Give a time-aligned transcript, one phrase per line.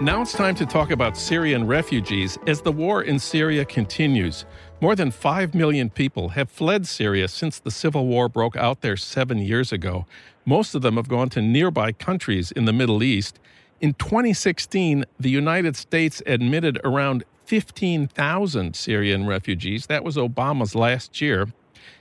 [0.00, 4.44] Now it's time to talk about Syrian refugees as the war in Syria continues.
[4.80, 8.96] More than 5 million people have fled Syria since the civil war broke out there
[8.96, 10.06] seven years ago.
[10.44, 13.40] Most of them have gone to nearby countries in the Middle East.
[13.80, 19.86] In 2016, the United States admitted around 15,000 Syrian refugees.
[19.86, 21.48] That was Obama's last year.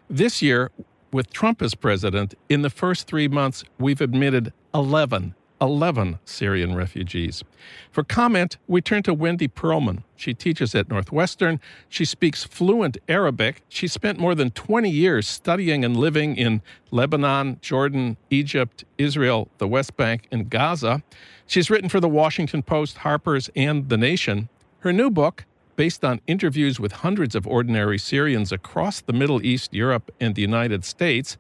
[0.08, 0.70] This year,
[1.12, 7.44] with Trump as president, in the first three months, we've admitted 11 11 Syrian refugees.
[7.92, 10.04] For comment, we turn to Wendy Pearlman.
[10.16, 11.60] She teaches at Northwestern.
[11.90, 13.64] She speaks fluent Arabic.
[13.68, 19.68] She spent more than 20 years studying and living in Lebanon, Jordan, Egypt, Israel, the
[19.68, 21.04] West Bank, and Gaza.
[21.48, 24.50] She's written for the Washington Post, Harper's, and The Nation.
[24.80, 29.74] Her new book, based on interviews with hundreds of ordinary Syrians across the Middle East,
[29.74, 31.38] Europe, and the United States,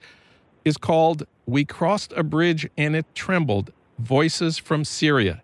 [0.63, 5.42] is called We Crossed a Bridge and It Trembled Voices from Syria.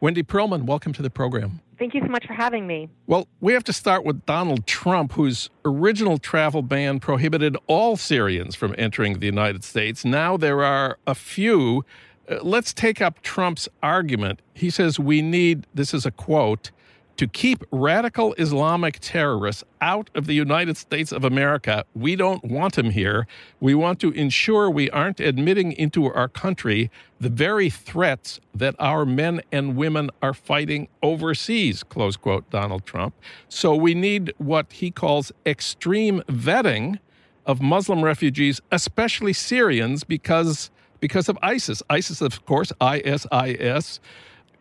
[0.00, 1.60] Wendy Pearlman, welcome to the program.
[1.78, 2.88] Thank you so much for having me.
[3.06, 8.54] Well, we have to start with Donald Trump, whose original travel ban prohibited all Syrians
[8.54, 10.04] from entering the United States.
[10.04, 11.84] Now there are a few.
[12.30, 14.40] Uh, let's take up Trump's argument.
[14.54, 16.70] He says we need, this is a quote,
[17.16, 21.84] to keep radical Islamic terrorists out of the United States of America.
[21.94, 23.26] We don't want them here.
[23.60, 29.06] We want to ensure we aren't admitting into our country the very threats that our
[29.06, 33.14] men and women are fighting overseas, close quote, Donald Trump.
[33.48, 36.98] So we need what he calls extreme vetting
[37.46, 41.82] of Muslim refugees, especially Syrians, because because of ISIS.
[41.90, 44.00] ISIS, of course, ISIS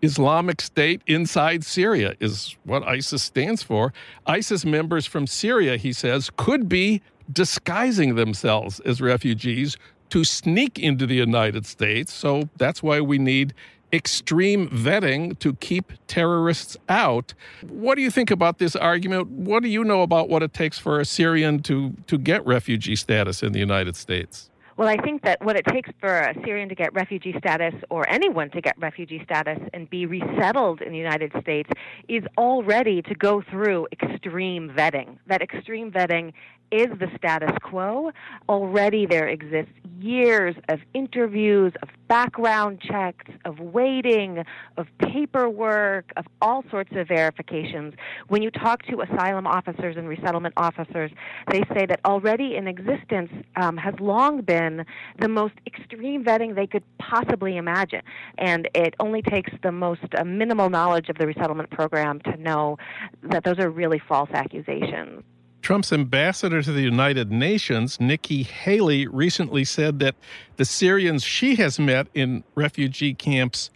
[0.01, 3.93] Islamic State inside Syria is what ISIS stands for.
[4.27, 7.01] ISIS members from Syria, he says, could be
[7.31, 9.77] disguising themselves as refugees
[10.09, 12.13] to sneak into the United States.
[12.13, 13.53] So that's why we need
[13.91, 17.33] extreme vetting to keep terrorists out.
[17.61, 19.29] What do you think about this argument?
[19.29, 22.95] What do you know about what it takes for a Syrian to, to get refugee
[22.95, 24.49] status in the United States?
[24.77, 28.09] Well, I think that what it takes for a Syrian to get refugee status or
[28.09, 31.69] anyone to get refugee status and be resettled in the United States
[32.09, 35.17] is already to go through extreme vetting.
[35.27, 36.33] That extreme vetting
[36.71, 38.11] is the status quo.
[38.49, 44.43] Already there exists years of interviews, of background checks, of waiting,
[44.77, 47.93] of paperwork, of all sorts of verifications.
[48.27, 51.11] When you talk to asylum officers and resettlement officers,
[51.49, 54.85] they say that already in existence um, has long been
[55.19, 58.01] the most extreme vetting they could possibly imagine.
[58.37, 62.77] And it only takes the most uh, minimal knowledge of the resettlement program to know
[63.23, 65.23] that those are really false accusations.
[65.65, 70.13] Trump's ambassador to the United Nations, Nikki Haley, recently said that
[70.57, 73.71] the Syrians she has met in refugee camps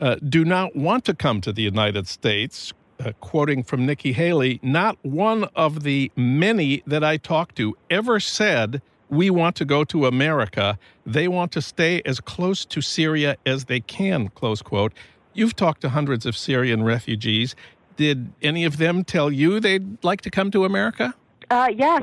[0.00, 2.72] uh, do not want to come to the United States.
[2.98, 8.20] Uh, quoting from Nikki Haley, not one of the many that I talked to ever
[8.20, 10.78] said, We want to go to America.
[11.04, 14.94] They want to stay as close to Syria as they can, close quote.
[15.34, 17.54] You've talked to hundreds of Syrian refugees.
[17.98, 21.14] Did any of them tell you they'd like to come to America?
[21.54, 22.02] Uh, yes,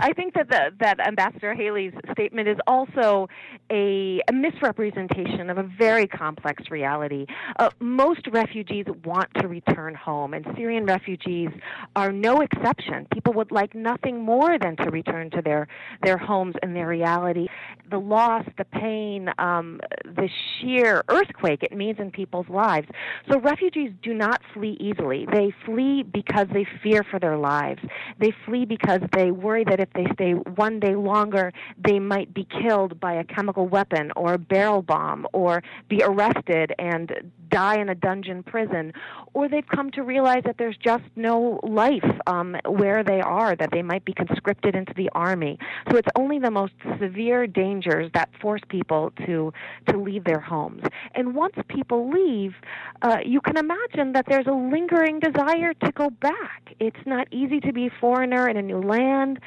[0.00, 3.28] I think that the, that Ambassador Haley's statement is also
[3.70, 7.26] a, a misrepresentation of a very complex reality.
[7.58, 11.50] Uh, most refugees want to return home, and Syrian refugees
[11.96, 13.06] are no exception.
[13.12, 15.68] People would like nothing more than to return to their
[16.02, 17.48] their homes and their reality.
[17.90, 20.28] The loss, the pain, um, the
[20.60, 22.88] sheer earthquake it means in people's lives.
[23.30, 25.26] So refugees do not flee easily.
[25.30, 27.80] They flee because they fear for their lives.
[28.18, 31.52] They flee because they worry that if they stay one day longer,
[31.82, 36.72] they might be killed by a chemical weapon or a barrel bomb or be arrested
[36.78, 38.92] and die in a dungeon prison.
[39.34, 43.70] Or they've come to realize that there's just no life um, where they are, that
[43.72, 45.58] they might be conscripted into the army.
[45.90, 49.52] So it's only the most severe dangers that force people to,
[49.88, 50.82] to leave their homes.
[51.14, 52.54] And once people leave,
[53.02, 56.74] uh, you can imagine that there's a lingering desire to go back.
[56.78, 59.40] It's not easy to be a foreigner in a new land,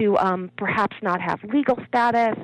[0.00, 2.36] to um, perhaps not have legal status,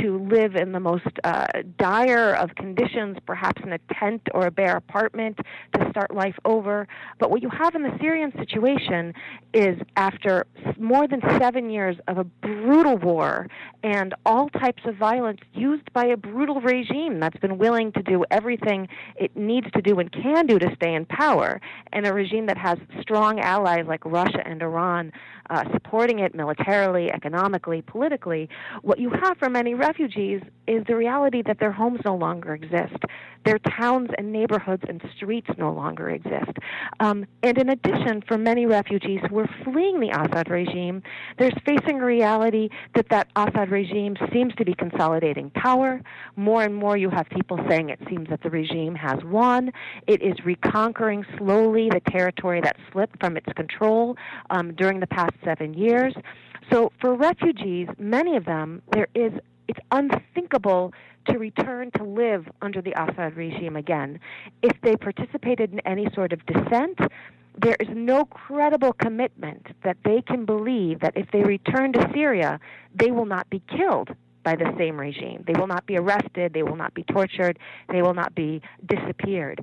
[0.00, 1.46] to live in the most uh,
[1.78, 5.38] dire of conditions, perhaps in a tent or a bare apartment,
[5.74, 6.86] to start life over.
[7.18, 9.14] But what you have in the Syrian situation
[9.52, 10.46] is after
[10.78, 13.48] more than seven years of a brutal war
[13.82, 18.24] and all types of violence used by a brutal regime that's been willing to do
[18.30, 21.60] everything it needs to do and can do to stay in power,
[21.92, 25.12] and a regime that has strong allies like Russia and Iran
[25.50, 28.48] uh, supporting it militarily, economically, politically,
[28.82, 32.96] what you have for many refugees is the reality that their homes no longer exist.
[33.44, 36.52] Their towns and neighborhoods and streets no longer exist.
[37.00, 41.02] Um, and in addition, for many refugees who are fleeing the Assad regime,
[41.38, 46.00] there's facing a reality that that Assad regime seems to be consolidating power.
[46.36, 49.72] More and more, you have people saying it seems that the regime has won.
[50.06, 54.16] It is reconquering slowly the territory that slipped from its control
[54.50, 56.14] um, during the past seven years.
[56.70, 59.32] So for refugees, many of them, there is
[59.68, 60.92] it's unthinkable
[61.28, 64.18] to return to live under the Assad regime again.
[64.62, 66.98] If they participated in any sort of dissent,
[67.56, 72.58] there is no credible commitment that they can believe that if they return to Syria,
[72.94, 74.10] they will not be killed
[74.42, 75.44] by the same regime.
[75.46, 77.58] They will not be arrested, they will not be tortured,
[77.90, 79.62] they will not be disappeared.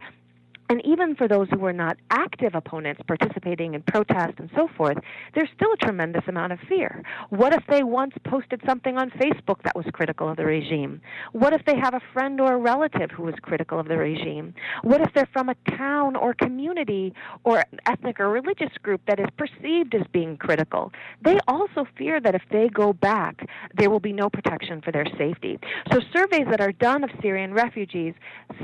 [0.69, 4.97] And even for those who were not active opponents participating in protest and so forth,
[5.33, 7.03] there's still a tremendous amount of fear.
[7.29, 11.01] What if they once posted something on Facebook that was critical of the regime?
[11.31, 14.53] What if they have a friend or a relative who is critical of the regime?
[14.81, 19.27] What if they're from a town or community or ethnic or religious group that is
[19.37, 20.91] perceived as being critical?
[21.23, 23.47] They also fear that if they go back,
[23.77, 25.59] there will be no protection for their safety.
[25.91, 28.13] So surveys that are done of Syrian refugees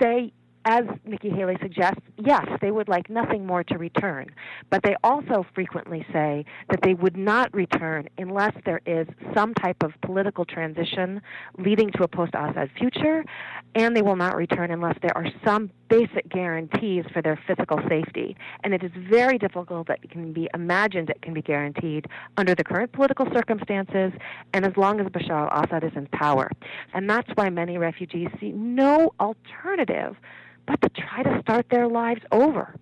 [0.02, 0.34] say
[0.66, 4.28] as Nikki Haley suggests, yes, they would like nothing more to return.
[4.70, 9.84] But they also frequently say that they would not return unless there is some type
[9.84, 11.22] of political transition
[11.58, 13.24] leading to a post Assad future,
[13.76, 18.36] and they will not return unless there are some basic guarantees for their physical safety.
[18.64, 22.08] And it is very difficult that it can be imagined it can be guaranteed
[22.38, 24.12] under the current political circumstances
[24.54, 26.50] and as long as Bashar al Assad is in power.
[26.94, 30.16] And that's why many refugees see no alternative
[30.66, 32.76] but to try to start their lives over.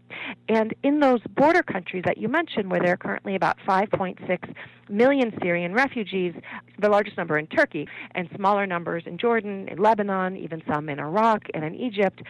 [0.48, 4.56] And in those border countries that you mentioned, where there are currently about 5.6
[4.90, 6.34] million Syrian refugees,
[6.80, 11.00] the largest number in Turkey, and smaller numbers in Jordan, in Lebanon, even some in
[11.00, 12.22] Iraq and in Egypt,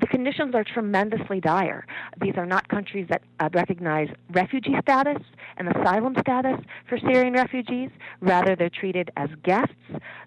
[0.00, 1.86] the conditions are tremendously dire.
[2.20, 5.18] These are not countries that uh, recognize refugee status
[5.56, 6.58] and asylum status
[6.88, 7.90] for Syrian refugees.
[8.20, 9.74] Rather, they're treated as guests.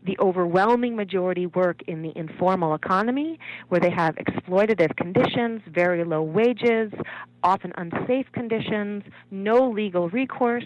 [0.05, 3.39] The overwhelming majority work in the informal economy,
[3.69, 6.91] where they have exploitative conditions, very low wages,
[7.43, 10.65] often unsafe conditions, no legal recourse.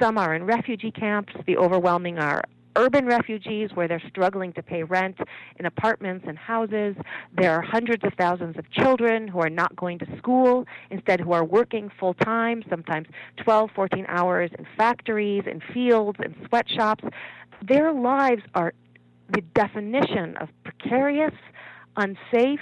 [0.00, 1.32] Some are in refugee camps.
[1.46, 2.42] The overwhelming are
[2.76, 5.16] urban refugees where they're struggling to pay rent
[5.58, 6.96] in apartments and houses.
[7.36, 11.32] There are hundreds of thousands of children who are not going to school, instead, who
[11.32, 13.08] are working full time, sometimes
[13.38, 17.04] 12, 14 hours in factories, in fields, in sweatshops.
[17.62, 18.72] Their lives are
[19.28, 21.34] the definition of precarious,
[21.96, 22.60] unsafe.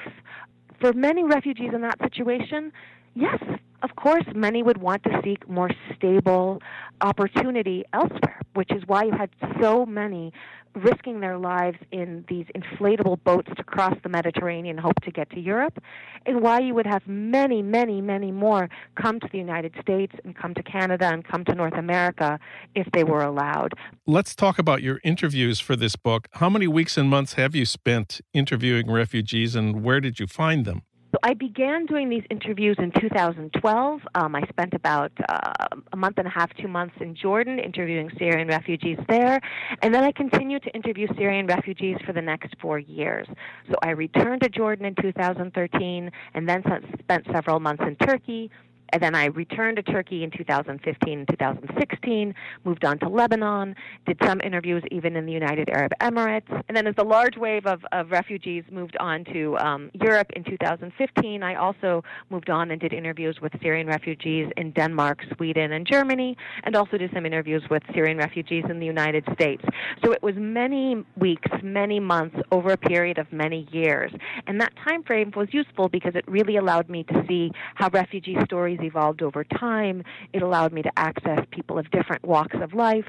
[0.80, 2.72] For many refugees in that situation,
[3.14, 3.42] yes,
[3.82, 6.60] of course, many would want to seek more stable
[7.00, 9.30] opportunity elsewhere, which is why you had
[9.60, 10.32] so many
[10.74, 15.40] risking their lives in these inflatable boats to cross the Mediterranean, hope to get to
[15.40, 15.78] Europe,
[16.26, 20.36] and why you would have many, many, many more come to the United States and
[20.36, 22.38] come to Canada and come to North America
[22.74, 23.74] if they were allowed.
[24.06, 26.28] Let's talk about your interviews for this book.
[26.32, 30.64] How many weeks and months have you spent interviewing refugees, and where did you find
[30.64, 30.82] them?
[31.10, 34.00] So I began doing these interviews in 2012.
[34.14, 38.10] Um, I spent about uh, a month and a half, two months in Jordan interviewing
[38.18, 39.40] Syrian refugees there,
[39.80, 43.26] and then I continued to interview Syrian refugees for the next four years.
[43.70, 46.62] So I returned to Jordan in 2013, and then
[46.98, 48.50] spent several months in Turkey,
[48.92, 53.74] and then I returned to Turkey in 2015 and 2016, moved on to Lebanon,
[54.06, 56.48] did some interviews even in the United Arab Emirates.
[56.68, 60.44] And then as the large wave of, of refugees moved on to um, Europe in
[60.44, 65.86] 2015, I also moved on and did interviews with Syrian refugees in Denmark, Sweden, and
[65.86, 69.62] Germany, and also did some interviews with Syrian refugees in the United States.
[70.04, 74.12] So it was many weeks, many months over a period of many years.
[74.46, 78.36] And that time frame was useful because it really allowed me to see how refugee
[78.44, 80.02] stories evolved over time.
[80.32, 83.08] It allowed me to access people of different walks of life.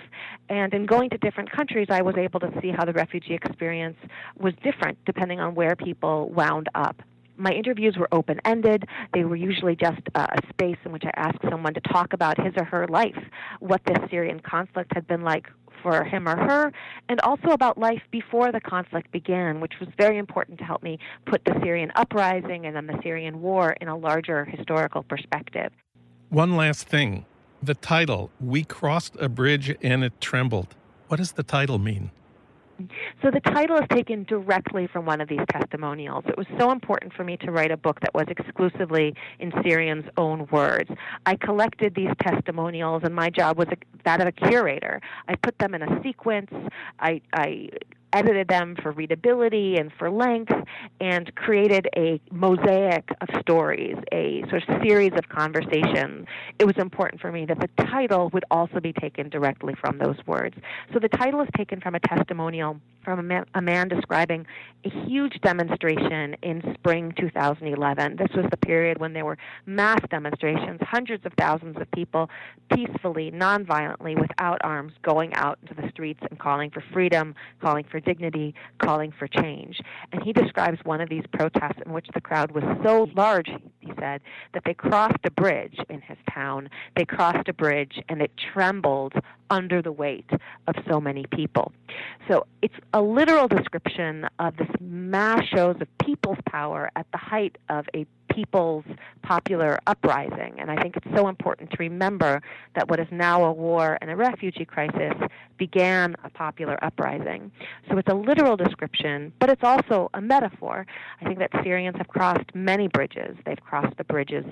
[0.50, 3.98] And in going to different countries, I was able to see how the refugee experience
[4.38, 7.02] was different depending on where people wound up.
[7.40, 8.86] My interviews were open ended.
[9.14, 12.40] They were usually just uh, a space in which I asked someone to talk about
[12.40, 13.18] his or her life,
[13.60, 15.48] what this Syrian conflict had been like
[15.82, 16.74] for him or her,
[17.08, 21.00] and also about life before the conflict began, which was very important to help me
[21.26, 25.72] put the Syrian uprising and then the Syrian war in a larger historical perspective.
[26.30, 27.26] One last thing
[27.62, 30.76] the title, We Crossed a Bridge and It Trembled.
[31.08, 32.12] What does the title mean?
[33.22, 36.24] So the title is taken directly from one of these testimonials.
[36.28, 40.06] It was so important for me to write a book that was exclusively in Syrian's
[40.18, 40.90] own words.
[41.26, 43.68] I collected these testimonials, and my job was
[44.06, 45.02] that of a curator.
[45.28, 46.52] I put them in a sequence.
[47.00, 47.70] I, I
[48.14, 50.54] edited them for readability and for length
[51.00, 56.28] and created a mosaic of stories, a sort of series of conversations.
[56.58, 60.18] It was important for me that the title would also be taken directly from those
[60.26, 60.56] words.
[60.94, 64.46] So the title is taken from a testimonial from a man, a man describing
[64.86, 68.16] a huge demonstration in spring 2011.
[68.18, 72.30] This was the period when there were mass demonstrations, hundreds of thousands of people
[72.74, 78.00] peacefully, nonviolently, without arms, going out into the streets and calling for freedom, calling for
[78.00, 79.80] dignity, calling for change.
[80.12, 83.92] And he describes one of these protests in which the crowd was so large, he
[84.00, 84.22] said,
[84.54, 86.70] that they crossed a bridge in his town.
[86.96, 89.14] They crossed a bridge and it trembled
[89.50, 90.30] under the weight
[90.68, 91.72] of so many people.
[92.28, 97.58] So it's a literal description of this mass shows of people's power at the height
[97.70, 98.86] of a people's
[99.22, 100.56] popular uprising.
[100.60, 102.42] And I think it's so important to remember
[102.76, 105.14] that what is now a war and a refugee crisis
[105.58, 107.52] began a popular uprising.
[107.90, 110.86] So it's a literal description, but it's also a metaphor.
[111.22, 113.36] I think that Syrians have crossed many bridges.
[113.46, 114.46] They've crossed the bridges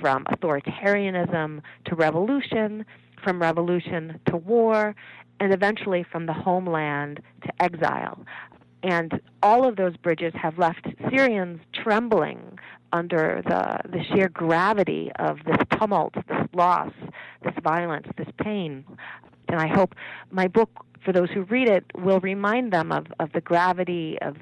[0.00, 2.86] from authoritarianism to revolution,
[3.22, 4.94] from revolution to war,
[5.40, 8.24] and eventually from the homeland to exile.
[8.82, 12.58] And all of those bridges have left Syrians trembling
[12.92, 16.92] under the, the sheer gravity of this tumult, this loss,
[17.42, 18.84] this violence, this pain.
[19.48, 19.94] And I hope
[20.30, 20.70] my book,
[21.06, 24.36] for those who read it, will remind them of, of the gravity of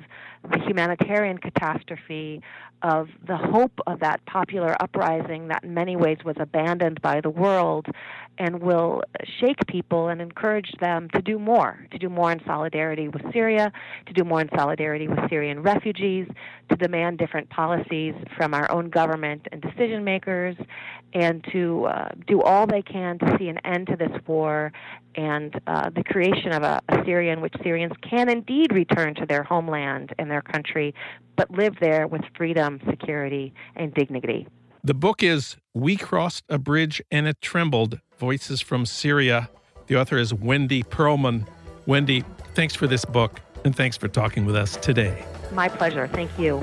[0.51, 2.41] the humanitarian catastrophe,
[2.83, 7.31] of the hope of that popular uprising that in many ways was abandoned by the
[7.31, 7.87] world,
[8.39, 9.03] and will
[9.41, 13.71] shake people and encourage them to do more, to do more in solidarity with Syria,
[14.07, 16.27] to do more in solidarity with Syrian refugees,
[16.71, 20.57] to demand different policies from our own government and decision makers,
[21.13, 24.73] and to uh, do all they can to see an end to this war
[25.17, 29.27] and uh, the creation of a, a Syria in which Syrians can indeed return to
[29.27, 30.95] their homeland and their country,
[31.37, 34.47] but live there with freedom, security, and dignity.
[34.83, 39.49] The book is We Crossed a Bridge and It Trembled Voices from Syria.
[39.87, 41.47] The author is Wendy Pearlman.
[41.87, 45.25] Wendy, thanks for this book and thanks for talking with us today.
[45.53, 46.07] My pleasure.
[46.09, 46.63] Thank you.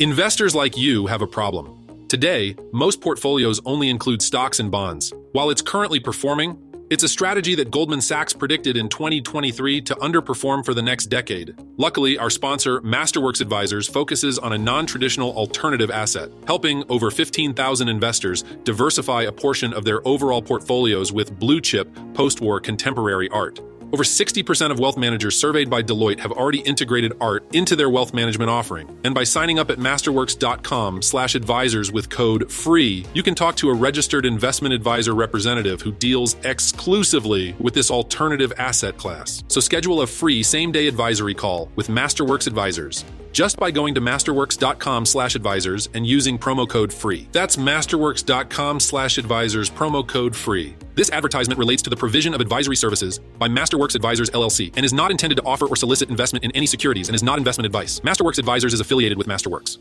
[0.00, 2.06] Investors like you have a problem.
[2.06, 5.12] Today, most portfolios only include stocks and bonds.
[5.32, 6.56] While it's currently performing,
[6.88, 11.56] it's a strategy that Goldman Sachs predicted in 2023 to underperform for the next decade.
[11.78, 17.88] Luckily, our sponsor, Masterworks Advisors, focuses on a non traditional alternative asset, helping over 15,000
[17.88, 23.60] investors diversify a portion of their overall portfolios with blue chip post war contemporary art.
[23.90, 28.12] Over 60% of wealth managers surveyed by Deloitte have already integrated art into their wealth
[28.12, 28.86] management offering.
[29.02, 34.26] And by signing up at masterworks.com/advisors with code FREE, you can talk to a registered
[34.26, 39.42] investment advisor representative who deals exclusively with this alternative asset class.
[39.48, 43.06] So schedule a free same-day advisory call with Masterworks Advisors
[43.38, 47.28] just by going to masterworks.com slash advisors and using promo code FREE.
[47.30, 50.74] That's masterworks.com slash advisors, promo code FREE.
[50.96, 54.92] This advertisement relates to the provision of advisory services by Masterworks Advisors LLC and is
[54.92, 58.00] not intended to offer or solicit investment in any securities and is not investment advice.
[58.00, 59.76] Masterworks Advisors is affiliated with Masterworks.